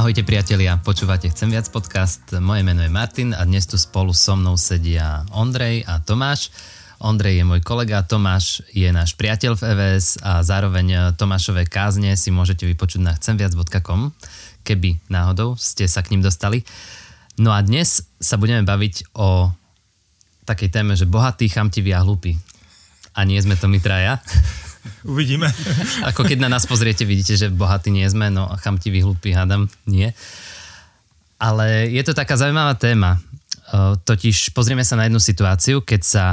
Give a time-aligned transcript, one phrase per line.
[0.00, 2.24] Ahojte priatelia, počúvate Chcem viac podcast.
[2.40, 6.48] Moje meno je Martin a dnes tu spolu so mnou sedia Ondrej a Tomáš.
[7.04, 12.32] Ondrej je môj kolega, Tomáš je náš priateľ v EVS a zároveň Tomášové kázne si
[12.32, 14.16] môžete vypočuť na chcemviac.com,
[14.64, 16.64] keby náhodou ste sa k ním dostali.
[17.36, 19.52] No a dnes sa budeme baviť o
[20.48, 22.40] takej téme, že bohatý, chamtivý a hlupý.
[23.12, 24.16] A nie sme to my traja.
[25.12, 25.48] Uvidíme.
[26.10, 30.12] Ako keď na nás pozriete, vidíte, že bohatí nie sme, no chamtivý, hlupý, hádam, nie.
[31.40, 33.16] Ale je to taká zaujímavá téma.
[34.04, 36.24] Totiž pozrieme sa na jednu situáciu, keď sa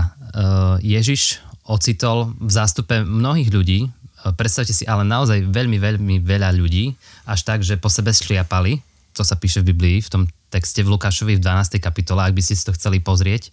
[0.84, 3.80] Ježiš ocitol v zástupe mnohých ľudí,
[4.36, 6.92] predstavte si ale naozaj veľmi, veľmi veľa ľudí,
[7.24, 8.84] až tak, že po sebe šliapali,
[9.16, 11.80] to sa píše v Biblii, v tom texte v Lukášovi v 12.
[11.80, 13.52] kapitole, ak by ste si to chceli pozrieť.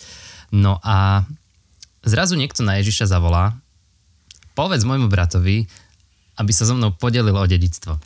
[0.54, 1.26] No a
[2.06, 3.54] zrazu niekto na Ježiša zavolá,
[4.54, 5.66] povedz môjmu bratovi,
[6.38, 7.98] aby sa so mnou podelil o dedictvo.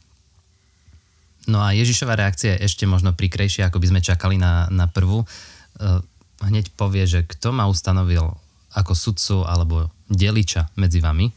[1.48, 5.24] No a Ježišova reakcia je ešte možno prikrejšia, ako by sme čakali na, na prvú.
[5.24, 6.04] Uh,
[6.44, 8.36] hneď povie, že kto ma ustanovil
[8.76, 11.32] ako sudcu alebo deliča medzi vami.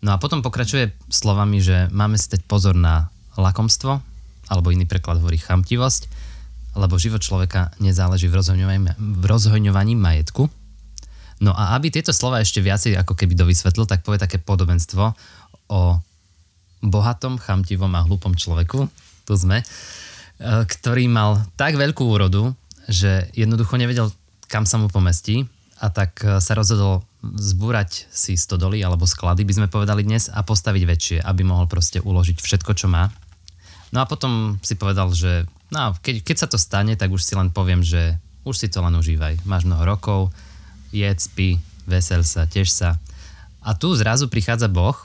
[0.00, 4.00] No a potom pokračuje slovami, že máme si dať pozor na lakomstvo,
[4.48, 6.08] alebo iný preklad hovorí chamtivosť,
[6.80, 10.48] lebo život človeka nezáleží v rozhoňovaní, v rozhoňovaní majetku,
[11.40, 15.04] No a aby tieto slova ešte viacej ako keby dovysvetlil, tak povie také podobenstvo
[15.72, 15.80] o
[16.84, 18.88] bohatom, chamtivom a hlupom človeku,
[19.24, 19.66] tu sme, e,
[20.44, 22.52] ktorý mal tak veľkú úrodu,
[22.88, 24.12] že jednoducho nevedel,
[24.52, 25.48] kam sa mu pomestí
[25.80, 30.40] a tak e, sa rozhodol zbúrať si stodoly alebo sklady, by sme povedali dnes, a
[30.40, 33.12] postaviť väčšie, aby mohol proste uložiť všetko, čo má.
[33.92, 37.32] No a potom si povedal, že no, keď, keď sa to stane, tak už si
[37.36, 39.44] len poviem, že už si to len užívaj.
[39.44, 40.20] Máš mnoho rokov,
[40.90, 42.98] jedz, spí, vesel sa, teš sa.
[43.60, 44.96] A tu zrazu prichádza Boh.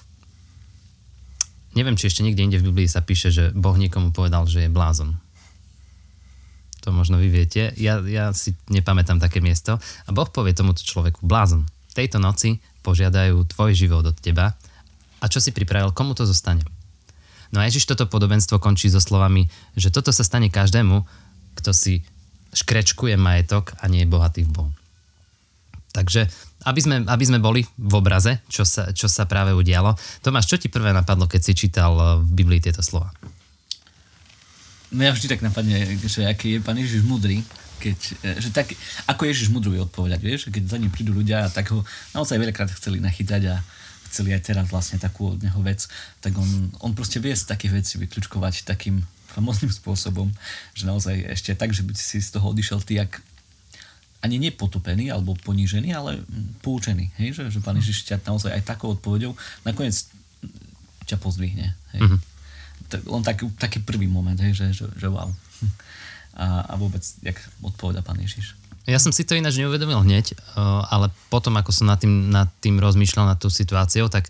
[1.76, 4.72] Neviem, či ešte niekde inde v Biblii sa píše, že Boh niekomu povedal, že je
[4.72, 5.18] blázon.
[6.86, 7.74] To možno vy viete.
[7.82, 9.82] Ja, ja si nepamätám také miesto.
[10.06, 11.66] A Boh povie tomuto človeku, blázon,
[11.98, 14.54] tejto noci požiadajú tvoj život od teba.
[15.20, 16.62] A čo si pripravil, komu to zostane?
[17.50, 21.02] No a Ježiš toto podobenstvo končí so slovami, že toto sa stane každému,
[21.58, 22.06] kto si
[22.54, 24.72] škrečkuje majetok a nie je bohatý v Bohu.
[25.96, 26.28] Takže
[26.68, 29.96] aby sme, aby sme boli v obraze, čo sa, čo sa práve udialo.
[30.20, 33.16] Tomáš, čo ti prvé napadlo, keď si čítal eh, v Biblii tieto slova?
[34.92, 37.40] No ja vždy tak napadne, že aký je pán Ježiš mudrý,
[37.80, 38.76] keď, eh, že tak,
[39.08, 42.36] ako Ježiš mudrú vie odpovedať, vieš, keď za ním prídu ľudia a tak ho naozaj
[42.36, 43.64] veľakrát chceli nachytať a
[44.12, 45.88] chceli aj teraz vlastne takú od neho vec,
[46.20, 49.00] tak on, on proste vie z takých vecí vyklúčkovať takým
[49.32, 50.28] famozným spôsobom,
[50.76, 53.24] že naozaj ešte tak, že by si z toho odišiel ty, jak
[54.26, 56.26] ani nepotopený alebo ponížený, ale
[56.66, 57.14] poučený.
[57.22, 57.38] Hej?
[57.38, 59.94] Že, že pán Ježiš ťa naozaj aj takou odpovedou nakoniec
[61.06, 61.78] ťa pozdvihne.
[61.94, 62.02] Hej?
[62.02, 62.20] Mm-hmm.
[63.06, 64.58] Len tak, taký prvý moment, hej?
[64.58, 65.30] Že, že, že wow.
[66.36, 68.58] A, a vôbec, jak odpoveda pán Ježiš.
[68.86, 72.50] Ja som si to ináč neuvedomil hneď, eh, ale potom, ako som nad tým, nad
[72.62, 74.30] tým rozmýšľal, nad tú situáciou, tak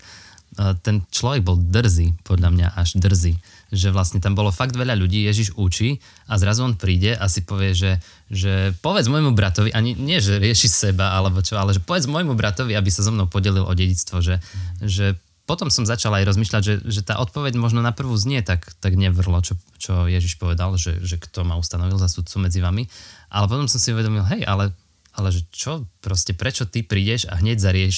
[0.82, 3.36] ten človek bol drzý, podľa mňa až drzý
[3.76, 6.00] že vlastne tam bolo fakt veľa ľudí, Ježiš učí
[6.30, 8.00] a zrazu on príde a si povie, že,
[8.32, 12.38] že povedz môjmu bratovi, ani nie, že rieši seba alebo čo, ale že povedz môjmu
[12.38, 14.40] bratovi, aby sa so mnou podelil o dedictvo, že,
[14.80, 18.66] že potom som začal aj rozmýšľať, že, že tá odpoveď možno na prvú znie tak,
[18.82, 22.90] tak nevrlo, čo, čo Ježiš povedal, že, že kto ma ustanovil za sudcu medzi vami.
[23.30, 24.74] Ale potom som si uvedomil, hej, ale,
[25.16, 27.96] ale že čo, proste prečo ty prídeš a hneď zarieš,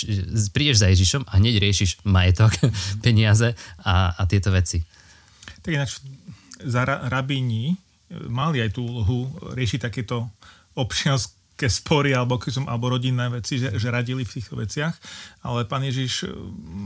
[0.54, 2.54] prídeš za Ježišom a hneď riešiš majetok,
[3.06, 4.86] peniaze a, a tieto veci.
[5.62, 6.00] Tak ináč
[6.62, 7.78] za rabíni
[8.30, 10.32] mali aj tú úlohu riešiť takéto
[10.78, 14.94] občianské spory alebo, alebo rodinné veci, že, že radili v týchto veciach,
[15.42, 16.38] ale pán Ježiš e,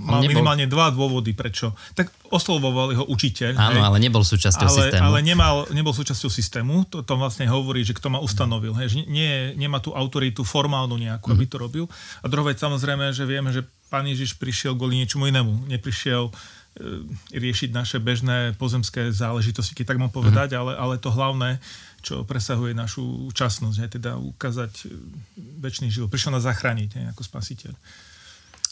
[0.08, 0.40] mal nebol...
[0.40, 1.76] minimálne dva dôvody, prečo.
[1.92, 3.59] Tak oslovoval jeho učiteľ.
[3.59, 5.04] Áno, hej, ale nebol súčasťou ale, systému.
[5.04, 8.98] Ale nemal, nebol súčasťou systému, to, to vlastne hovorí, že kto ma ustanovil, hej, že
[9.12, 11.34] nie, nemá tú autoritu formálnu nejakú, mm.
[11.36, 11.86] aby to robil.
[12.24, 15.68] A druhá vec samozrejme, že vieme, že pán Ježiš prišiel kvôli niečomu inému.
[15.68, 16.60] Neprišiel E,
[17.35, 20.62] riešiť naše bežné pozemské záležitosti, keď tak mám povedať, mm-hmm.
[20.64, 21.59] ale, ale to hlavné,
[22.00, 24.96] čo presahuje našu časnosť, je teda ukázať e,
[25.59, 26.08] väčší život.
[26.08, 27.73] Prišiel nás zachrániť aj ako spasiteľ.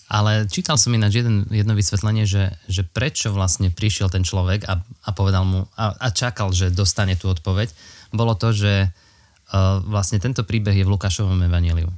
[0.10, 4.81] Ale čítal som ináč jeden, jedno vysvetlenie, že, že prečo vlastne prišiel ten človek a,
[4.81, 7.69] a povedal mu a, a čakal, že dostane tú odpoveď,
[8.10, 11.94] bolo to, že uh, vlastne tento príbeh je v Lukášovom evaníliu.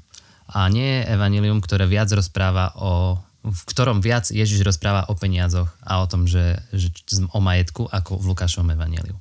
[0.52, 5.74] A nie je evanílium, ktoré viac rozpráva o v ktorom viac Ježiš rozpráva o peniazoch
[5.82, 6.94] a o tom, že, že
[7.34, 9.18] o majetku ako v Lukášovom evaneliu.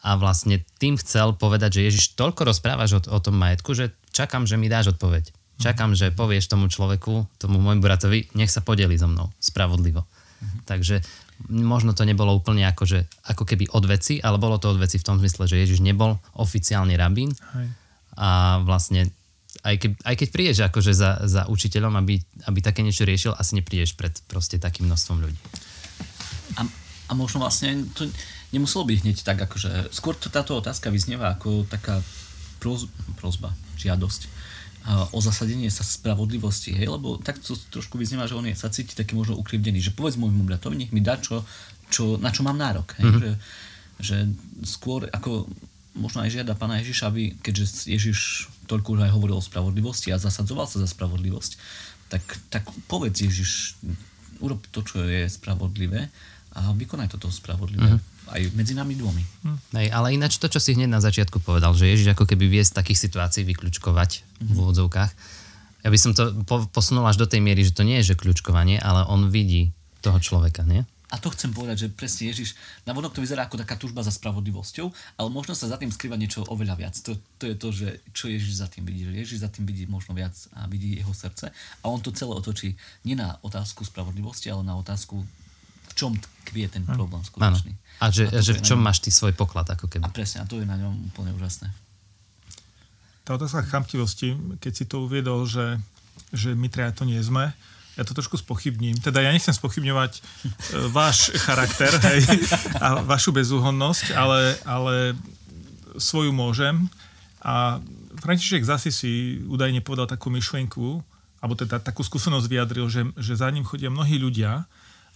[0.00, 4.48] A vlastne tým chcel povedať, že Ježiš toľko rozprávaš o, o tom majetku, že čakám,
[4.48, 5.28] že mi dáš odpoveď.
[5.60, 10.08] Čakám, že povieš tomu človeku, tomu môjmu bratovi, nech sa podeli so mnou spravodlivo.
[10.64, 11.04] Takže
[11.52, 14.96] možno to nebolo úplne ako, že, ako keby od veci, ale bolo to od veci
[14.96, 17.66] v tom zmysle, že Ježiš nebol oficiálny rabín Hej.
[18.16, 19.12] a vlastne
[19.62, 23.58] aj, ke, aj keď prídeš akože za, za učiteľom, aby, aby také niečo riešil, asi
[23.58, 25.40] neprídeš pred proste takým množstvom ľudí.
[26.58, 26.66] A,
[27.08, 28.06] a možno vlastne to
[28.54, 32.02] nemuselo byť hneď tak, akože skôr to, táto otázka vyznieva ako taká
[32.58, 32.86] proz,
[33.18, 34.40] prozba, žiadosť
[35.12, 38.96] o zasadenie sa spravodlivosti, hej, lebo tak to trošku vyznieva, že on je, sa cíti
[38.96, 41.44] taký možno ukrivdený, že povedz môjmu bratovi, nech mi dá, čo,
[41.92, 43.20] čo, na čo mám nárok, hej, mm-hmm.
[43.20, 43.30] že,
[44.00, 44.16] že
[44.64, 45.44] skôr ako
[45.94, 50.22] možno aj žiada pána Ježiša, aby, keďže Ježiš toľko už aj hovoril o spravodlivosti a
[50.22, 51.52] zasadzoval sa za spravodlivosť,
[52.10, 53.78] tak, tak povedz Ježiš,
[54.38, 56.10] urob to, čo je spravodlivé
[56.54, 57.98] a vykonaj toto spravodlivé.
[57.98, 59.22] Mm-hmm aj medzi nami dvomi.
[59.42, 59.58] Hm.
[59.74, 62.62] Hej, ale ináč to, čo si hneď na začiatku povedal, že Ježiš ako keby vie
[62.62, 64.46] z takých situácií vyklúčkovať mm-hmm.
[64.46, 64.60] v mhm.
[64.62, 65.10] úvodzovkách.
[65.80, 68.20] Ja by som to po, posunul až do tej miery, že to nie je že
[68.20, 69.72] kľúčkovanie, ale on vidí
[70.04, 70.84] toho človeka, nie?
[71.10, 72.54] A to chcem povedať, že presne Ježiš,
[72.86, 74.86] na vonok to vyzerá ako taká tužba za spravodlivosťou,
[75.18, 76.94] ale možno sa za tým skrýva niečo oveľa viac.
[77.02, 79.02] To, to je to, že čo Ježiš za tým vidí.
[79.02, 81.50] Že Ježiš za tým vidí možno viac a vidí jeho srdce.
[81.82, 85.18] A on to celé otočí nie na otázku spravodlivosti, ale na otázku,
[85.90, 86.14] v čom
[86.46, 87.74] tkvie ten problém skutočný.
[87.74, 87.98] Ano.
[87.98, 88.86] A že, a že v čom ňom...
[88.86, 90.06] máš ty svoj poklad, ako keby.
[90.06, 91.74] A presne, a to je na ňom úplne úžasné.
[93.26, 95.74] Tá otázka chamtivosti, keď si to uviedol, že,
[96.30, 97.50] že my traja to nie sme,
[98.00, 98.96] ja to trošku spochybním.
[98.96, 100.20] Teda ja nechcem spochybňovať e,
[100.88, 102.24] váš charakter hej,
[102.80, 104.94] a vašu bezúhonnosť, ale, ale
[106.00, 106.88] svoju môžem.
[107.44, 107.76] A
[108.16, 111.04] František zase si údajne povedal takú myšlienku,
[111.44, 114.64] alebo teda takú skúsenosť vyjadril, že, že za ním chodia mnohí ľudia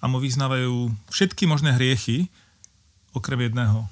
[0.01, 2.29] a mu vyznávajú všetky možné hriechy,
[3.17, 3.89] okrem jedného.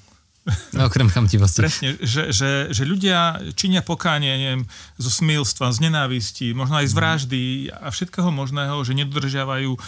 [0.75, 1.63] No, okrem chamtivosti.
[1.63, 4.63] Presne, že, že, že ľudia činia pokánie neviem,
[4.99, 6.99] zo smilstva, z nenávisti, možno aj z mhm.
[6.99, 9.79] vraždy a všetkého možného, že nedodržiavajú e,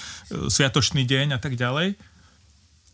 [0.47, 1.99] sviatočný deň a tak ďalej.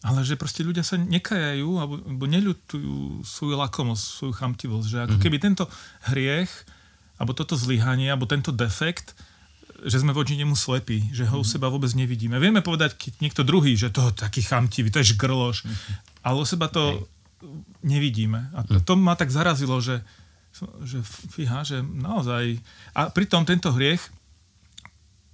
[0.01, 4.87] Ale že proste ľudia sa nekajajú alebo, alebo neľutujú svoju lakomosť, svoju chamtivosť.
[4.89, 5.21] Že ako mm-hmm.
[5.29, 5.65] keby tento
[6.09, 6.49] hriech,
[7.21, 9.13] alebo toto zlyhanie, alebo tento defekt
[9.81, 11.51] že sme voči nemu slepí, že ho u mhm.
[11.57, 12.37] seba vôbec nevidíme.
[12.37, 15.65] Vieme povedať, keď niekto druhý, že to taký chamtivý, to je žgrloš,
[16.21, 17.09] ale u seba to
[17.81, 18.49] nevidíme.
[18.53, 20.01] A to, to ma tak zarazilo, že,
[20.85, 22.61] že fíha, že naozaj...
[22.95, 24.01] A pritom tento hriech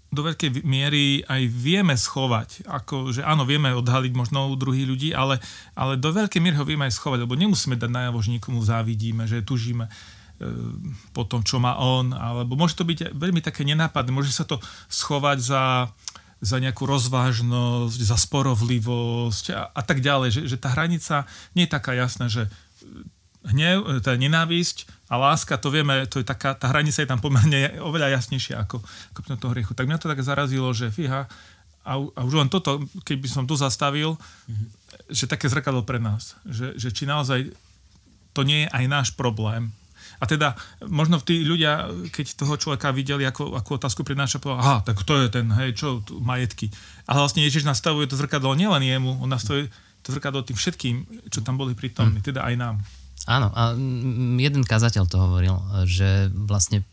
[0.08, 2.64] do veľkej miery aj vieme schovať.
[2.64, 5.44] Ako, že áno, vieme odhaliť možno u druhých ľudí, ale,
[5.76, 9.28] ale do veľkej miery ho vieme aj schovať, lebo nemusíme dať najavo, že nikomu závidíme,
[9.28, 9.86] že tužíme.
[9.86, 9.92] E,
[11.12, 14.64] po tom, čo má on, alebo môže to byť veľmi také nenápadné, môže sa to
[14.88, 15.64] schovať za,
[16.38, 21.26] za nejakú rozvážnosť, za sporovlivosť a, a tak ďalej, že, že tá hranica
[21.58, 22.46] nie je taká jasná, že
[23.48, 27.80] hnev, tá nenávisť a láska, to vieme, to je taká, tá hranica je tam pomerne
[27.80, 28.84] oveľa jasnejšia ako,
[29.16, 29.74] ako to hriechu.
[29.74, 31.26] Tak mňa to tak zarazilo, že fíha,
[31.88, 34.68] a, a už len toto, keby som tu zastavil, mm-hmm.
[35.08, 37.48] že také zrkadlo pre nás, že, že či naozaj
[38.36, 39.72] to nie je aj náš problém,
[40.18, 40.58] a teda
[40.90, 45.14] možno tí ľudia, keď toho človeka videli, ako, ako otázku prináša, povedal, aha, tak to
[45.22, 46.74] je ten, hej, čo, tu, majetky.
[47.06, 49.70] Ale vlastne Ježiš nastavuje to zrkadlo nielen jemu, on nastavuje
[50.02, 50.96] to zrkadlo tým všetkým,
[51.30, 52.28] čo tam boli prítomní, hmm.
[52.34, 52.76] teda aj nám.
[53.28, 53.76] Áno, a
[54.40, 56.88] jeden kazateľ to hovoril, že vlastne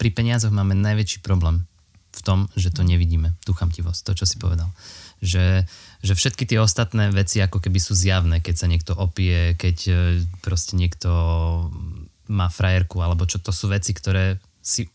[0.00, 1.68] pri peniazoch máme najväčší problém
[2.16, 4.72] v tom, že to nevidíme, tú chamtivosť, to, čo si povedal.
[5.20, 5.68] Že,
[6.00, 9.94] že všetky tie ostatné veci ako keby sú zjavné, keď sa niekto opije, keď e,
[10.40, 11.08] proste niekto
[12.30, 14.86] má frajerku, alebo čo to sú veci, ktoré si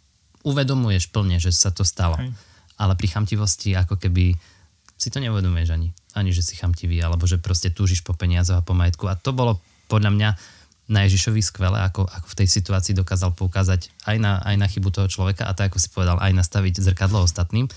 [0.44, 2.18] uvedomuješ plne, že sa to stalo.
[2.18, 2.34] Hej.
[2.82, 4.36] Ale pri chamtivosti ako keby
[4.98, 5.90] si to neuvedomuješ ani.
[6.14, 9.10] Ani, že si chamtivý, alebo že proste túžiš po peniazoch a po majetku.
[9.10, 9.58] A to bolo
[9.90, 10.30] podľa mňa
[10.92, 14.92] na Ježišovi skvelé, ako, ako v tej situácii dokázal poukázať aj na, aj na chybu
[14.92, 17.72] toho človeka a tak, ako si povedal, aj nastaviť zrkadlo ostatným.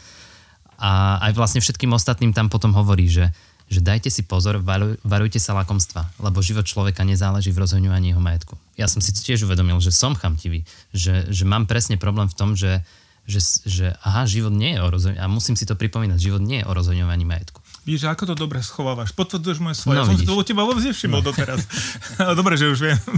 [0.83, 3.31] A aj vlastne všetkým ostatným tam potom hovorí, že,
[3.69, 4.61] že dajte si pozor,
[5.03, 8.55] varujte sa lakomstva, lebo život človeka nezáleží v rozhodňovaní jeho majetku.
[8.77, 12.55] Ja som si tiež uvedomil, že som chamtivý, že, že mám presne problém v tom,
[12.55, 12.85] že,
[13.25, 16.61] že, že aha, život nie je o rozhodňovaní, a musím si to pripomínať, život nie
[16.61, 17.65] je o rozhodňovaní majetku.
[17.85, 19.13] Víš, ako to dobre schovávaš.
[19.13, 20.01] Potvrdzuješ moje svoje.
[20.01, 21.29] No, ja som si to u teba vôbec nevšimol no.
[21.29, 21.69] doteraz.
[22.41, 22.99] dobre, že už viem.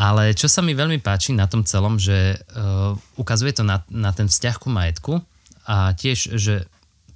[0.00, 4.12] Ale čo sa mi veľmi páči na tom celom, že uh, ukazuje to na, na
[4.16, 5.20] ten vzťah ku majetku
[5.68, 6.64] a tiež, že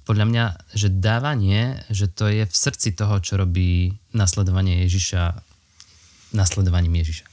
[0.05, 0.45] podľa mňa,
[0.77, 5.41] že dávanie, že to je v srdci toho, čo robí nasledovanie Ježiša
[6.35, 7.25] nasledovaním Ježiša.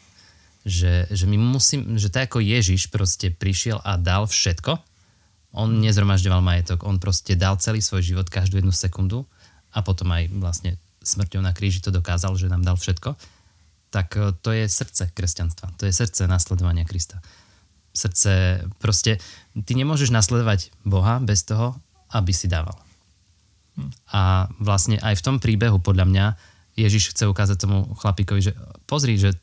[0.62, 4.78] Že, že my musím, že tak ako Ježiš proste prišiel a dal všetko,
[5.52, 9.26] on nezromažďoval majetok, on proste dal celý svoj život, každú jednu sekundu
[9.74, 13.18] a potom aj vlastne smrťou na kríži to dokázal, že nám dal všetko,
[13.90, 17.20] tak e, to je srdce kresťanstva, to je srdce nasledovania Krista.
[17.92, 19.20] Srdce, proste,
[19.52, 21.76] ty nemôžeš nasledovať Boha bez toho,
[22.12, 22.76] aby si dával.
[24.12, 26.26] A vlastne aj v tom príbehu podľa mňa
[26.76, 28.52] Ježiš chce ukázať tomu chlapíkovi, že
[28.88, 29.36] pozri, že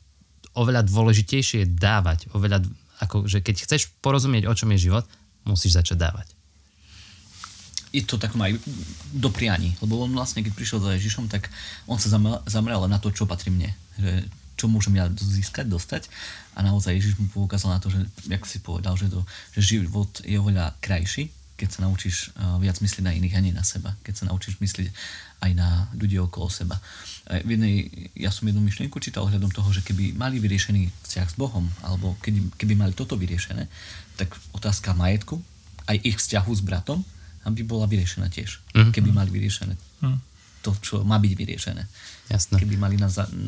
[0.54, 2.30] oveľa dôležitejšie je dávať.
[2.34, 2.62] Oveľa,
[3.02, 5.06] ako, že keď chceš porozumieť, o čom je život,
[5.46, 6.28] musíš začať dávať.
[7.90, 8.54] Je to tak aj
[9.10, 11.50] do prianí, lebo on vlastne, keď prišiel za Ježišom, tak
[11.90, 12.14] on sa
[12.46, 13.74] zameral na to, čo patrí mne.
[13.98, 16.12] Že čo môžem ja získať, dostať.
[16.52, 19.24] A naozaj Ježiš mu poukázal na to, že, jak si povedal, že, to,
[19.56, 23.60] že život je oveľa krajší, keď sa naučíš viac myslieť na iných a nie na
[23.60, 23.92] seba.
[24.00, 24.88] Keď sa naučíš myslieť
[25.44, 26.80] aj na ľudí okolo seba.
[27.28, 27.84] V jednej,
[28.16, 32.16] ja som jednu myšlienku čítal ohľadom toho, že keby mali vyriešený vzťah s Bohom, alebo
[32.24, 33.68] keby, keby mali toto vyriešené,
[34.16, 35.36] tak otázka majetku,
[35.84, 37.04] aj ich vzťahu s bratom,
[37.44, 38.60] aby bola vyriešená tiež.
[38.72, 38.92] Mm-hmm.
[38.96, 39.74] Keby mali vyriešené
[40.04, 40.18] mm.
[40.64, 41.82] to, čo má byť vyriešené.
[42.28, 42.56] Jasné.
[42.60, 42.96] Keby mali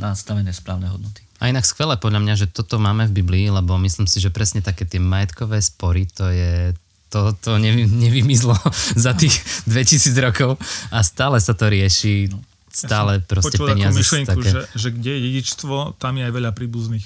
[0.01, 1.25] nastavené správne hodnoty.
[1.43, 4.63] A inak skvelé podľa mňa, že toto máme v Biblii, lebo myslím si, že presne
[4.63, 6.73] také tie majetkové spory, to je
[7.13, 8.57] to, to nevy, nevymizlo
[9.05, 9.37] za tých
[9.69, 10.57] 2000 rokov
[10.89, 12.33] a stále sa to rieši.
[12.73, 14.49] Stále ja proste peniaze myšlienku, také...
[14.49, 17.05] že, že kde je dedičstvo, tam je aj veľa príbuzných.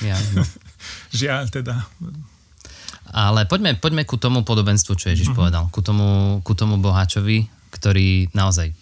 [0.00, 0.48] Ja, no.
[1.12, 1.84] Žiaľ teda.
[3.12, 5.38] Ale poďme, poďme ku tomu podobenstvu, čo Ježiš mm-hmm.
[5.38, 5.64] povedal.
[5.68, 8.72] Ku tomu, ku tomu boháčovi, ktorý naozaj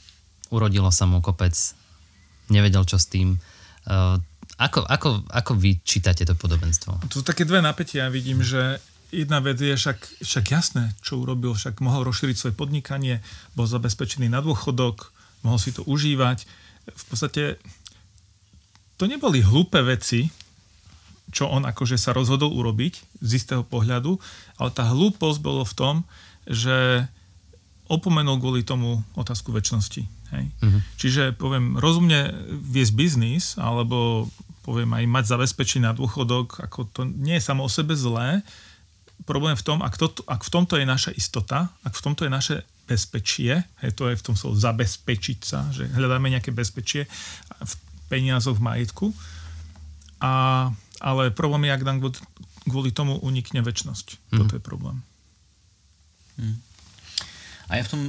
[0.54, 1.52] urodilo sa mu kopec,
[2.46, 3.34] nevedel čo s tým.
[3.82, 4.14] Uh,
[4.62, 7.02] ako, ako, ako vy čítate to podobenstvo?
[7.10, 8.06] Sú také dve napätia.
[8.12, 8.78] Vidím, že
[9.12, 13.20] jedna vec je však, však jasné, čo urobil, však mohol rozšíriť svoje podnikanie,
[13.52, 15.12] bol zabezpečený na dôchodok,
[15.44, 16.48] mohol si to užívať.
[16.88, 17.60] V podstate
[18.96, 20.32] to neboli hlúpe veci,
[21.32, 24.16] čo on akože sa rozhodol urobiť z istého pohľadu,
[24.60, 25.94] ale tá hlúposť bolo v tom,
[26.48, 27.06] že
[27.88, 30.02] opomenul kvôli tomu otázku väčšnosti.
[30.32, 30.44] Hej?
[30.48, 30.80] Uh-huh.
[30.96, 34.28] Čiže poviem, rozumne viesť biznis, alebo
[34.62, 38.40] poviem aj mať zabezpečený na dôchodok, ako to nie je samo o sebe zlé,
[39.22, 42.32] problém v tom, ak, to, ak v tomto je naša istota, ak v tomto je
[42.32, 47.06] naše bezpečie, hej, to je v tom slovo zabezpečiť sa, že hľadáme nejaké bezpečie
[47.62, 47.72] v
[48.10, 49.06] peniazoch, v majetku,
[50.22, 50.68] a,
[51.00, 51.98] ale problém je, ak nám
[52.66, 54.30] kvôli tomu unikne väčnosť.
[54.30, 54.38] Mm.
[54.38, 54.96] Toto je problém.
[56.38, 56.58] Mm.
[57.72, 58.00] A ja v tom,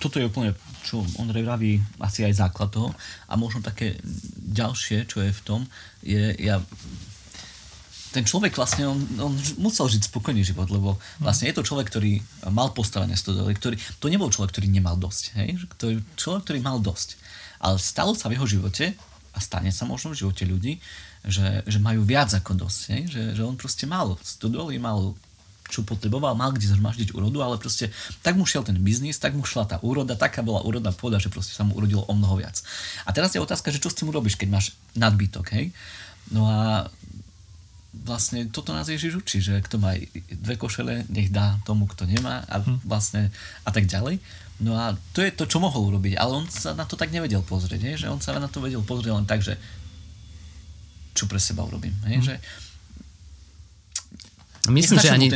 [0.00, 2.90] toto je úplne, čo Ondrej vraví, asi aj základ toho.
[3.28, 4.00] A možno také
[4.40, 5.60] ďalšie, čo je v tom,
[6.00, 6.64] je, ja
[8.12, 12.22] ten človek vlastne, on, on musel žiť spokojný život, lebo vlastne je to človek, ktorý
[12.52, 15.48] mal postavené stodoly, ktorý, to nebol človek, ktorý nemal dosť, hej?
[15.80, 17.18] To je človek, ktorý mal dosť.
[17.60, 18.96] Ale stalo sa v jeho živote,
[19.36, 20.80] a stane sa možno v živote ľudí,
[21.28, 23.02] že, že majú viac ako dosť, hej?
[23.12, 25.12] Že, že on proste mal stodoly, mal
[25.66, 27.90] čo potreboval, mal kde zhromaždiť úrodu, ale proste
[28.22, 31.26] tak mu šiel ten biznis, tak mu šla tá úroda, taká bola úrodná pôda, že
[31.26, 32.62] proste sa mu urodilo o mnoho viac.
[33.02, 35.74] A teraz je otázka, že čo s tým urobíš, keď máš nadbytok, hej?
[36.30, 36.86] No a
[38.04, 39.96] vlastne toto nás Ježiš učí, že kto má
[40.28, 42.84] dve košele, nech dá tomu, kto nemá a hm.
[42.84, 43.32] vlastne
[43.64, 44.20] a tak ďalej.
[44.56, 47.44] No a to je to, čo mohol urobiť, ale on sa na to tak nevedel
[47.44, 47.94] pozrieť, nie?
[48.00, 49.60] že on sa na to vedel pozrieť len tak, že
[51.12, 51.92] čo pre seba urobím.
[52.04, 52.20] Nie?
[52.20, 52.26] Hm.
[52.26, 52.36] Že,
[54.66, 55.30] Myslím že, ani,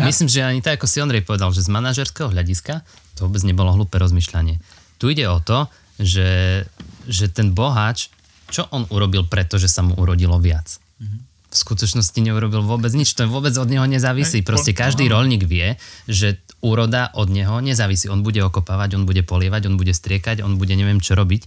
[0.00, 2.80] myslím, že ani tak, ako si Ondrej povedal, že z manažerského hľadiska
[3.20, 4.64] to vôbec nebolo hlúpe rozmýšľanie.
[4.96, 5.68] Tu ide o to,
[6.00, 6.64] že,
[7.04, 8.08] že ten boháč,
[8.48, 10.80] čo on urobil preto, že sa mu urodilo viac?
[10.96, 13.12] Mm-hmm v skutočnosti neurobil vôbec nič.
[13.12, 14.40] To vôbec od neho nezávisí.
[14.40, 15.76] Proste každý rolník vie,
[16.08, 18.08] že úroda od neho nezávisí.
[18.08, 21.44] On bude okopávať, on bude polievať, on bude striekať, on bude neviem čo robiť.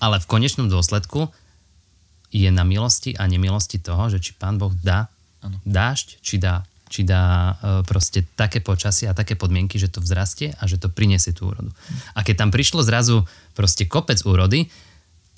[0.00, 1.28] Ale v konečnom dôsledku
[2.32, 5.12] je na milosti a nemilosti toho, že či pán Boh dá
[5.44, 5.60] ano.
[5.62, 10.56] dážď, či dá, či dá e, proste také počasie a také podmienky, že to vzrastie
[10.56, 11.70] a že to priniesie tú úrodu.
[12.16, 13.22] A keď tam prišlo zrazu
[13.54, 14.66] proste kopec úrody,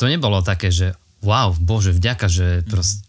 [0.01, 3.06] to nebolo také, že wow, bože, vďaka, že proste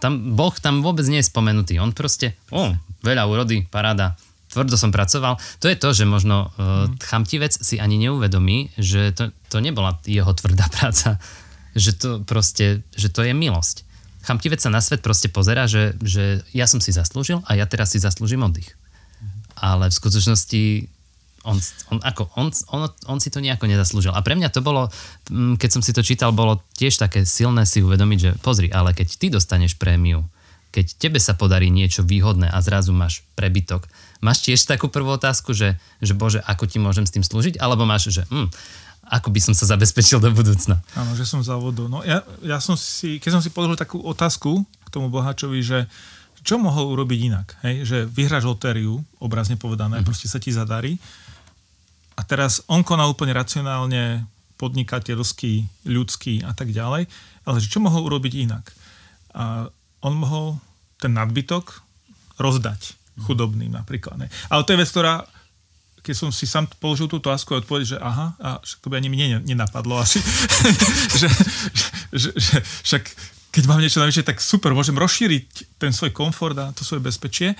[0.00, 1.80] tam Boh tam vôbec nie je spomenutý.
[1.80, 4.16] On proste, o, veľa úrody, paráda,
[4.50, 5.36] tvrdo som pracoval.
[5.60, 10.32] To je to, že možno uh, chamtivec si ani neuvedomí, že to, to nebola jeho
[10.32, 11.20] tvrdá práca.
[11.76, 13.84] Že to proste, že to je milosť.
[14.24, 17.94] Chamtivec sa na svet proste pozera, že, že ja som si zaslúžil a ja teraz
[17.94, 18.74] si zaslúžim oddych.
[19.54, 20.62] Ale v skutočnosti
[21.46, 21.56] on,
[21.94, 24.10] on, ako, on, on, on si to nejako nezaslúžil.
[24.10, 24.90] A pre mňa to bolo,
[25.30, 28.92] mm, keď som si to čítal, bolo tiež také silné si uvedomiť, že pozri, ale
[28.92, 30.26] keď ty dostaneš prémiu,
[30.74, 33.86] keď tebe sa podarí niečo výhodné a zrazu máš prebytok,
[34.20, 37.56] máš tiež takú prvú otázku, že, že bože, ako ti môžem s tým slúžiť?
[37.62, 38.52] Alebo máš, že hm,
[39.06, 40.82] ako by som sa zabezpečil do budúcna?
[40.98, 41.86] Áno, že som závodu.
[41.86, 45.86] No ja, ja som si, keď som si položil takú otázku k tomu bohačovi, že
[46.46, 47.48] čo mohol urobiť inak?
[47.66, 47.74] Hej?
[47.86, 50.06] Že vyhráš lotériu, obrazne povedané, mm-hmm.
[50.06, 50.94] proste sa ti zadarí
[52.16, 54.24] a teraz on konal úplne racionálne,
[54.56, 57.04] podnikateľský, ľudský a tak ďalej,
[57.44, 58.72] ale čo mohol urobiť inak?
[59.36, 59.68] A
[60.00, 60.56] on mohol
[60.96, 61.84] ten nadbytok
[62.40, 62.96] rozdať
[63.28, 64.16] chudobným napríklad.
[64.16, 64.28] Ne?
[64.48, 65.28] Ale to je vec, ktorá
[66.06, 69.02] keď som si sám položil túto otázku a odpovedal, že aha, a však to by
[69.02, 70.22] ani mne nenapadlo asi,
[71.20, 71.26] že,
[72.14, 73.02] že, že, však
[73.50, 77.58] keď mám niečo navyše, tak super, môžem rozšíriť ten svoj komfort a to svoje bezpečie,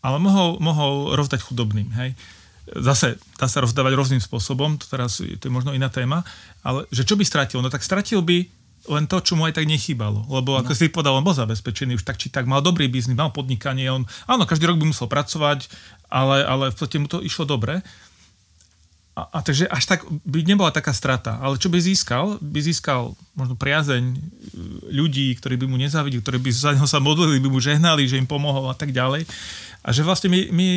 [0.00, 2.16] ale mohol, mohol rozdať chudobným, hej.
[2.62, 6.22] Zase dá sa rozdávať rôznym spôsobom, to teraz to je možno iná téma,
[6.62, 7.58] ale že čo by stratil?
[7.58, 8.46] No tak stratil by
[8.90, 10.26] len to, čo mu aj tak nechýbalo.
[10.26, 10.78] Lebo ako no.
[10.78, 14.02] si povedal, on bol zabezpečený už tak či tak, mal dobrý biznis, mal podnikanie, on,
[14.26, 15.70] áno, každý rok by musel pracovať,
[16.10, 17.78] ale, ale v podstate mu to išlo dobre.
[19.12, 21.36] A, a takže až tak by nebola taká strata.
[21.36, 22.40] Ale čo by získal?
[22.40, 24.18] By získal možno priazeň e,
[24.88, 28.16] ľudí, ktorí by mu nezávideli, ktorí by za neho sa modlili, by mu žehnali, že
[28.16, 29.28] im pomohol a tak ďalej.
[29.84, 30.68] A že vlastne my, my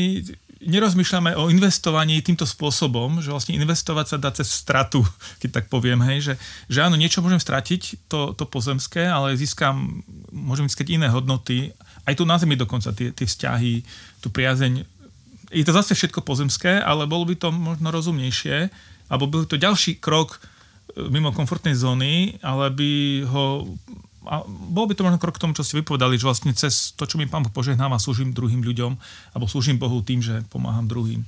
[0.64, 5.04] nerozmýšľame o investovaní týmto spôsobom, že vlastne investovať sa dá cez stratu,
[5.42, 6.34] keď tak poviem, hej, že,
[6.72, 12.14] že áno, niečo môžem stratiť, to, to pozemské, ale získam, môžem získať iné hodnoty, aj
[12.16, 13.82] tu na Zemi dokonca, tie, tie vzťahy,
[14.22, 14.86] tú priazeň.
[15.50, 18.70] Je to zase všetko pozemské, ale bolo by to možno rozumnejšie,
[19.10, 22.92] alebo byl to ďalší krok e, mimo komfortnej zóny, ale by
[23.26, 23.66] ho
[24.26, 27.06] a bol by to možno krok k tomu, čo ste vypovedali, že vlastne cez to,
[27.06, 28.92] čo mi Pán požehnáva, slúžim druhým ľuďom,
[29.34, 31.24] alebo slúžim Bohu tým, že pomáham druhým.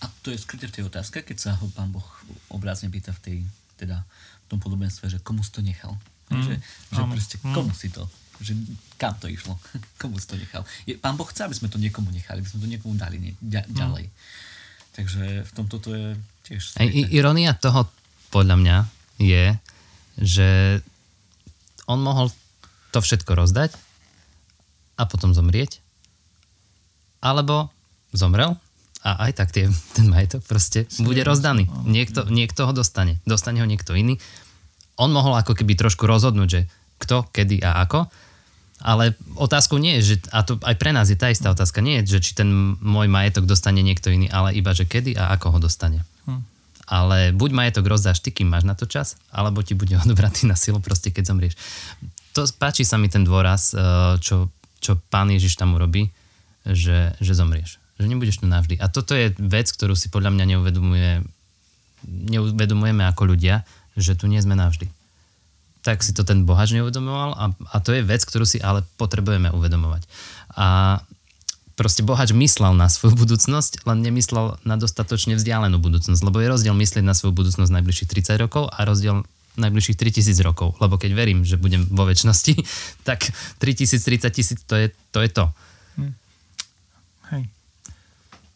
[0.00, 2.04] A to je skryté v tej otázke, keď sa ho Pán Boh
[2.48, 3.36] obrazne pýta v tej,
[3.76, 4.00] teda
[4.44, 5.94] v tom podobenstve, že komu si to nechal.
[6.30, 6.54] Mm, že,
[6.94, 7.54] že proste, mm.
[7.54, 8.04] komu si to
[8.40, 8.56] že
[8.96, 9.52] kam to išlo,
[10.00, 10.64] komu si to nechal.
[10.88, 13.36] Je, pán Boh chce, aby sme to niekomu nechali, aby sme to niekomu dali nie,
[13.36, 13.76] ďa, mm.
[13.76, 14.06] ďalej.
[14.96, 16.06] Takže v tomto to je
[16.48, 16.80] tiež...
[16.80, 17.86] Aj, ironia toho
[18.32, 18.76] podľa mňa
[19.20, 19.44] je,
[20.18, 20.48] že
[21.90, 22.30] on mohol
[22.94, 23.74] to všetko rozdať
[24.94, 25.82] a potom zomrieť.
[27.18, 27.68] Alebo
[28.14, 28.54] zomrel
[29.02, 29.66] a aj tak tie,
[29.96, 31.66] ten majetok proste bude rozdaný.
[31.88, 33.18] Niekto, niekto ho dostane.
[33.26, 34.22] Dostane ho niekto iný.
[35.00, 36.60] On mohol ako keby trošku rozhodnúť, že
[37.00, 38.06] kto, kedy a ako.
[38.80, 42.00] Ale otázkou nie je, že, a to aj pre nás je tá istá otázka, nie
[42.00, 42.48] je, že či ten
[42.80, 46.00] môj majetok dostane niekto iný, ale iba, že kedy a ako ho dostane.
[46.24, 46.40] Hm.
[46.90, 50.58] Ale buď majetok rozdáš ty, kým máš na to čas, alebo ti bude odobratý na
[50.58, 51.54] silu proste, keď zomrieš.
[52.34, 53.80] To páči sa mi ten dôraz, eh,
[54.18, 54.50] čo,
[54.82, 56.10] čo pán Ježiš tam urobí,
[56.66, 57.78] že, že zomrieš.
[58.02, 58.80] Že nebudeš tu navždy.
[58.82, 61.10] A toto je vec, ktorú si podľa mňa neuvedomuje,
[62.06, 63.62] neuvedomujeme ako ľudia,
[63.94, 64.90] že tu nie sme navždy
[65.80, 69.48] tak si to ten bohač neuvedomoval a, a to je vec, ktorú si ale potrebujeme
[69.48, 70.04] uvedomovať.
[70.60, 71.00] A
[71.80, 76.76] proste bohač myslel na svoju budúcnosť, len nemyslel na dostatočne vzdialenú budúcnosť, lebo je rozdiel
[76.76, 79.24] myslieť na svoju budúcnosť najbližších 30 rokov a rozdiel
[79.56, 82.52] najbližších 3000 rokov, lebo keď verím, že budem vo väčšnosti,
[83.08, 83.32] tak
[83.64, 85.18] 3000, 30 tisíc, to je to.
[85.24, 85.44] Je to.
[85.96, 86.12] Hm.
[87.32, 87.42] Hej.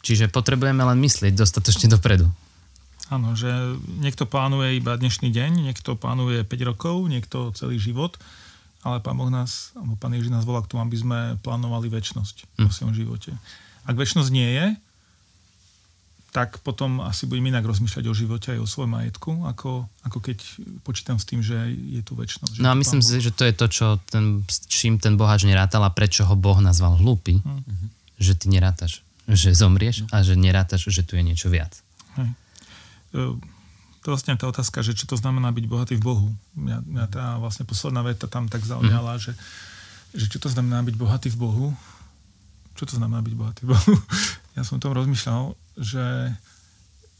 [0.04, 2.28] Čiže potrebujeme len myslieť dostatočne dopredu.
[3.08, 3.48] Áno, že
[4.00, 8.20] niekto plánuje iba dnešný deň, niekto plánuje 5 rokov, niekto celý život,
[8.84, 12.60] ale Pán Boh nás, alebo Pán Ježiš nás volá k tomu, aby sme plánovali väčnosť
[12.60, 12.68] hm.
[12.68, 13.32] vo svojom živote.
[13.88, 14.66] Ak väčnosť nie je,
[16.34, 20.42] tak potom asi budem inak rozmýšľať o živote aj o svojom majetku, ako, ako keď
[20.82, 22.58] počítam s tým, že je tu väčnosť.
[22.58, 25.86] No a myslím si, že to je to, čo ten, s čím ten boháč nerátal
[25.86, 27.86] a prečo ho Boh nazval hlúpy, mm-hmm.
[28.18, 31.70] že ty nerátaš, že zomrieš a že nerátaš, že tu je niečo viac.
[32.18, 32.34] Hej.
[34.04, 36.28] To je vlastne tá otázka, že čo to znamená byť bohatý v Bohu.
[36.52, 39.20] Mňa, mňa tá vlastne posledná veta tam tak zaujala, mm.
[39.24, 39.32] že,
[40.12, 41.66] že čo to znamená byť bohatý v Bohu.
[42.76, 43.92] Čo to znamená byť bohatý v Bohu?
[44.54, 45.50] Ja som o tom rozmýšľal,
[45.82, 46.30] že,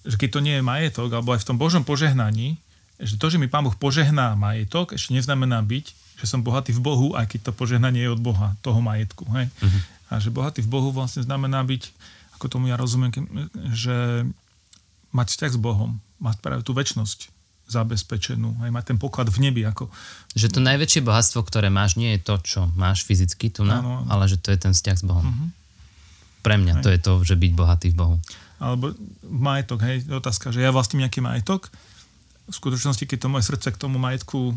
[0.07, 2.63] že keď to nie je majetok, alebo aj v tom Božom požehnaní,
[3.03, 5.87] že to, že mi Pán Boh požehná majetok, ešte neznamená byť,
[6.23, 9.27] že som bohatý v Bohu, aj keď to požehnanie je od Boha, toho majetku.
[9.35, 9.51] Hej?
[9.51, 9.83] Mm-hmm.
[10.15, 11.91] A že bohatý v Bohu vlastne znamená byť,
[12.39, 13.11] ako tomu ja rozumiem,
[13.75, 14.23] že
[15.15, 17.31] mať vzťah s Bohom, mať práve tú väčnosť
[17.65, 19.65] zabezpečenú, aj mať ten poklad v nebi.
[19.65, 19.89] Ako...
[20.37, 24.29] Že to najväčšie bohatstvo, ktoré máš, nie je to, čo máš fyzicky tu, na, ale
[24.29, 25.25] že to je ten vzťah s Bohom.
[25.25, 25.49] Uh-huh.
[26.45, 26.83] Pre mňa hej.
[26.85, 28.17] to je to, že byť bohatý v Bohu.
[28.61, 28.93] Alebo
[29.25, 31.73] majetok, hej, otázka, že ja vlastním nejaký majetok.
[32.45, 34.53] V skutočnosti, keď to moje srdce k tomu majetku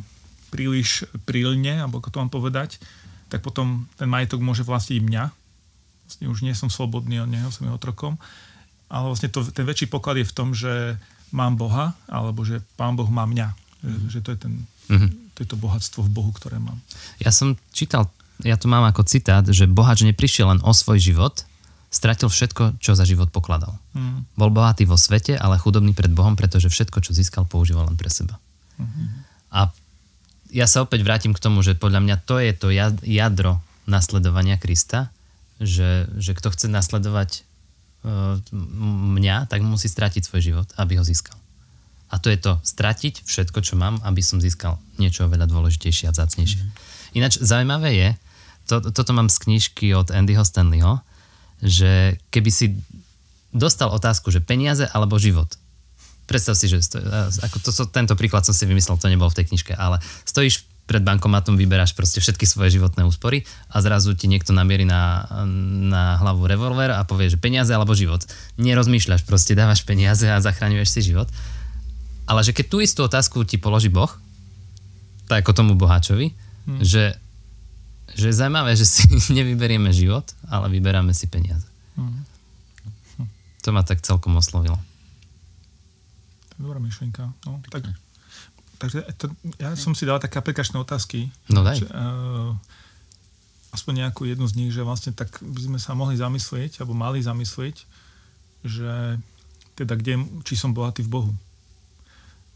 [0.52, 2.76] príliš prílne, alebo ako to mám povedať,
[3.32, 5.24] tak potom ten majetok môže vlastiť mňa.
[6.08, 8.20] Vlastne už nie som slobodný od neho, som jeho otrokom
[8.88, 10.96] ale vlastne to, ten väčší poklad je v tom, že
[11.36, 13.48] mám Boha, alebo že Pán Boh má mňa.
[13.84, 14.08] Mm-hmm.
[14.10, 14.54] Že to je, ten,
[14.88, 15.12] mm-hmm.
[15.36, 16.80] to je to bohatstvo v Bohu, ktoré mám.
[17.20, 18.08] Ja som čítal,
[18.42, 21.44] ja to mám ako citát, že bohač neprišiel len o svoj život,
[21.88, 23.76] stratil všetko, čo za život pokladal.
[23.96, 24.28] Mm.
[24.36, 28.12] Bol bohatý vo svete, ale chudobný pred Bohom, pretože všetko, čo získal, používal len pre
[28.12, 28.40] seba.
[28.80, 29.08] Mm-hmm.
[29.56, 29.72] A
[30.52, 32.68] ja sa opäť vrátim k tomu, že podľa mňa to je to
[33.04, 35.12] jadro nasledovania Krista,
[35.58, 37.47] že, že kto chce nasledovať
[39.18, 41.36] mňa, tak musí stratiť svoj život, aby ho získal.
[42.08, 46.16] A to je to, stratiť všetko, čo mám, aby som získal niečo veľa dôležitejšie a
[46.16, 46.62] vzácnejšie.
[46.64, 46.72] Mm.
[47.20, 48.10] Ináč zaujímavé je,
[48.68, 51.04] to, toto mám z knižky od Andyho Stanleyho,
[51.64, 52.80] že keby si
[53.52, 55.48] dostal otázku, že peniaze alebo život.
[56.28, 57.04] Predstav si, že stoj,
[57.44, 61.04] ako to, tento príklad som si vymyslel, to nebolo v tej knižke, ale stojíš pred
[61.04, 65.28] bankomatom, vyberáš proste všetky svoje životné úspory a zrazu ti niekto namierí na,
[65.92, 68.24] na hlavu revolver a povie, že peniaze alebo život.
[68.56, 71.28] Nerozmýšľaš, proste dávaš peniaze a zachraňuješ si život.
[72.24, 74.10] Ale že keď tú istú otázku ti položí Boh,
[75.28, 76.80] tak ako tomu boháčovi, hmm.
[76.80, 77.20] že,
[78.16, 79.04] že je zaujímavé, že si
[79.38, 81.68] nevyberieme život, ale vyberáme si peniaze.
[82.00, 82.24] Hmm.
[83.68, 84.80] To ma tak celkom oslovilo.
[86.56, 87.36] Dobrá myšlienka.
[87.44, 87.92] No, tak
[88.78, 91.34] Takže to, ja som si dal také aplikačné otázky.
[91.50, 91.82] No daj.
[91.82, 92.54] Že, uh,
[93.74, 97.22] aspoň nejakú jednu z nich, že vlastne tak by sme sa mohli zamyslieť, alebo mali
[97.22, 97.86] zamyslieť,
[98.66, 99.22] že
[99.78, 101.34] teda kde, či som bohatý v Bohu.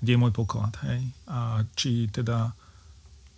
[0.01, 1.05] Kde je môj poklad, hej?
[1.29, 2.57] A či teda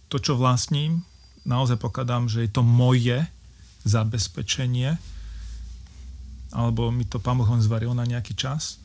[0.08, 1.04] to, čo vlastním,
[1.44, 3.20] naozaj pokladám, že je to moje
[3.84, 4.96] zabezpečenie,
[6.56, 8.80] alebo mi to Pán Boh len zvaril na nejaký čas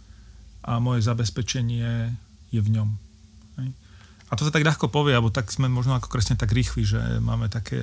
[0.67, 2.11] a moje zabezpečenie
[2.51, 2.89] je v ňom.
[3.63, 3.69] Hej?
[4.29, 7.01] A to sa tak ľahko povie, alebo tak sme možno ako kresne tak rýchli, že
[7.25, 7.81] máme také...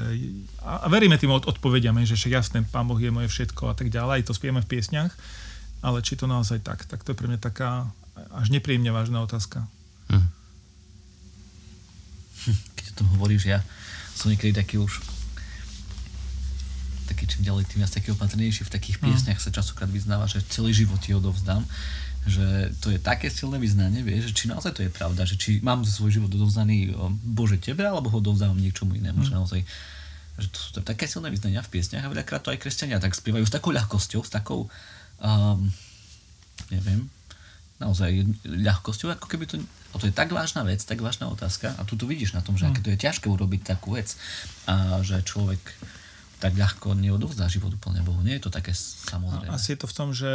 [0.62, 3.90] A veríme tým od, odpovediame, že však jasné, Pán Boh je moje všetko a tak
[3.90, 5.10] ďalej, to spieme v piesňach,
[5.82, 7.90] ale či to naozaj tak, tak to je pre mňa taká
[8.38, 9.66] až nepríjemne vážna otázka.
[10.14, 10.28] Hm.
[12.78, 13.66] Keď o tom hovoríš, ja
[14.14, 15.02] som niekedy taký už
[17.06, 19.04] taký čím ďalej tým viac taký opatrnejší v takých hm.
[19.10, 21.66] piesňach sa časokrát vyznáva, že celý život ti odovzdám
[22.26, 25.62] že to je také silné vyznanie, vieš, že či naozaj to je pravda, že či
[25.62, 29.28] mám svoj život odovzdaný Bože tebe, alebo ho odovzdávam niečomu inému, mm.
[29.30, 29.62] že naozaj
[30.36, 33.16] že to sú to také silné vyznania v piesniach a veľakrát to aj kresťania tak
[33.16, 34.68] spievajú s takou ľahkosťou, s takou
[35.24, 35.60] um,
[36.68, 37.08] neviem,
[37.80, 38.12] naozaj
[38.44, 41.96] ľahkosťou, ako keby to, a to je tak vážna vec, tak vážna otázka a tu
[41.96, 42.70] to vidíš na tom, že mm.
[42.72, 44.12] aké to je ťažké urobiť takú vec
[44.68, 45.62] a že človek
[46.46, 48.22] tak ľahko neodovzdá život úplne Bohu.
[48.22, 49.50] Nie je to také samozrejme.
[49.50, 50.30] Asi je to v tom, že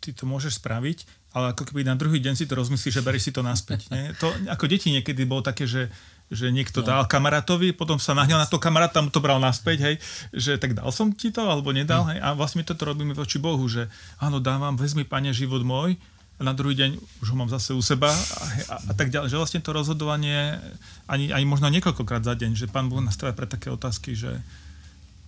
[0.00, 1.04] ty to môžeš spraviť,
[1.36, 3.92] ale ako keby na druhý deň si to rozmyslíš, že berieš si to naspäť.
[3.92, 4.16] Nie?
[4.24, 5.92] To, ako deti niekedy bolo také, že
[6.32, 6.88] že niekto no.
[6.88, 9.94] dal kamarátovi, potom sa nahňal na to kamarát, tam to bral naspäť, hej,
[10.32, 12.16] že tak dal som ti to, alebo nedal, hm.
[12.16, 16.00] hej, a vlastne my toto robíme voči Bohu, že áno, dávam, vezmi, pane, život môj,
[16.34, 19.30] a na druhý deň už ho mám zase u seba a, a, a tak ďalej.
[19.30, 20.58] Že vlastne to rozhodovanie
[21.06, 24.42] ani, ani možno niekoľkokrát za deň, že pán Boh nás pre také otázky, že,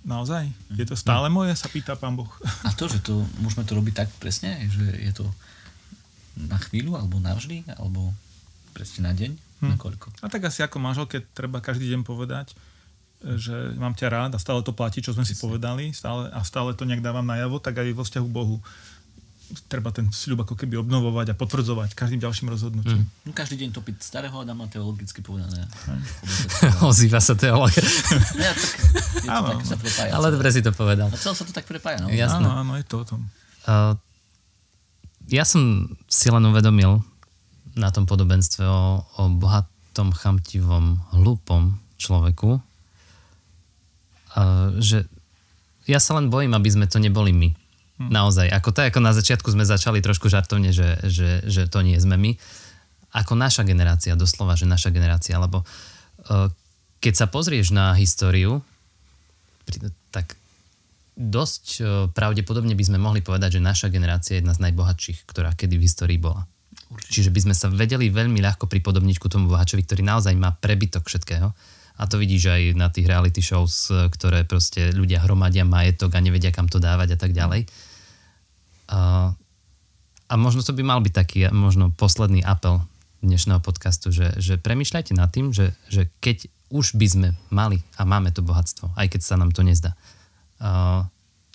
[0.06, 0.46] Naozaj?
[0.78, 2.30] Je to stále moje, sa pýta pán Boh.
[2.62, 5.26] A to, že to, môžeme to robiť tak presne, že je to
[6.38, 8.14] na chvíľu, alebo navždy, alebo
[8.70, 9.68] presne na deň, hm.
[9.74, 10.14] na koľko?
[10.22, 12.54] A tak asi ako manželke treba každý deň povedať,
[13.24, 15.32] že mám ťa rád a stále to platí, čo sme presne.
[15.32, 18.62] si povedali stále, a stále to nejak dávam najavo, tak aj vo vzťahu Bohu
[19.70, 23.06] treba ten sľub ako keby obnovovať a potvrdzovať každým ďalším rozhodnutím.
[23.06, 23.26] Mm.
[23.26, 25.70] No, každý deň topiť starého Adama teologicky povedané.
[26.90, 27.54] Ozýva sa ja,
[28.54, 28.66] tak,
[29.22, 30.11] je to tak, sa prepája.
[30.14, 31.09] Ale dobre si to povedal.
[31.11, 32.02] A celé sa to tak prepája.
[32.02, 32.11] No?
[32.11, 32.42] Jasné.
[32.42, 33.20] Áno, áno, je to o tom.
[33.66, 33.94] Uh,
[35.30, 37.02] ja som si len uvedomil
[37.78, 42.62] na tom podobenstve o, o bohatom, chamtivom, hlúpom človeku, uh,
[44.82, 45.06] že
[45.87, 47.54] ja sa len bojím, aby sme to neboli my
[47.96, 48.12] Hm.
[48.12, 48.52] Naozaj.
[48.52, 52.20] Ako tak, ako na začiatku sme začali trošku žartovne, že, že, že to nie sme
[52.20, 52.37] my.
[53.16, 55.40] Ako naša generácia, doslova, že naša generácia.
[55.40, 56.52] Lebo uh,
[57.00, 58.61] keď sa pozrieš na históriu,
[60.12, 60.37] tak
[61.16, 65.56] dosť uh, pravdepodobne by sme mohli povedať, že naša generácia je jedna z najbohatších, ktorá
[65.56, 66.44] kedy v histórii bola.
[66.92, 67.12] Určite.
[67.16, 71.09] Čiže by sme sa vedeli veľmi ľahko pripodobniť ku tomu bohačovi, ktorý naozaj má prebytok
[71.09, 71.48] všetkého.
[71.96, 76.52] A to vidíš aj na tých reality shows, ktoré proste ľudia hromadia majetok a nevedia,
[76.52, 77.64] kam to dávať a tak ďalej.
[78.87, 79.35] A,
[80.37, 82.83] možno to by mal byť taký možno posledný apel
[83.22, 88.03] dnešného podcastu, že, že premyšľajte nad tým, že, že keď už by sme mali a
[88.03, 89.94] máme to bohatstvo, aj keď sa nám to nezdá,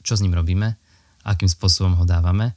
[0.01, 0.75] čo s ním robíme,
[1.27, 2.55] akým spôsobom ho dávame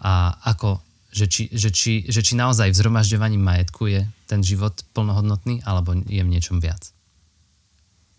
[0.00, 0.80] a ako,
[1.14, 5.94] že či, že či, že či naozaj v zhromažďovaní majetku je ten život plnohodnotný alebo
[5.94, 6.90] je v niečom viac.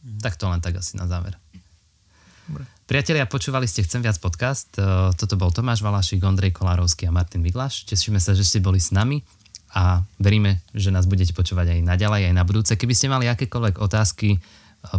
[0.06, 0.22] Mm.
[0.24, 1.36] Tak to len tak asi na záver.
[2.46, 2.64] Dobre.
[2.86, 4.70] Priatelia, počúvali ste Chcem viac podcast.
[4.78, 7.90] E, toto bol Tomáš Valašik, Ondrej Kolárovský a Martin Viglaš.
[7.90, 9.26] Tešíme sa, že ste boli s nami
[9.74, 12.78] a veríme, že nás budete počúvať aj naďalej, aj na budúce.
[12.78, 14.40] Keby ste mali akékoľvek otázky, e,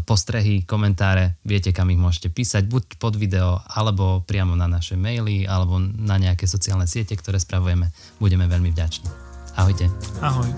[0.03, 5.47] postrehy, komentáre, viete, kam ich môžete písať, buď pod video, alebo priamo na naše maily,
[5.47, 7.95] alebo na nejaké sociálne siete, ktoré spravujeme.
[8.19, 9.07] Budeme veľmi vďační.
[9.55, 9.87] Ahojte.
[10.19, 10.51] Ahoj.